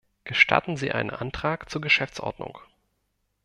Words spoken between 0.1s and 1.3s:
Gestatten Sie einen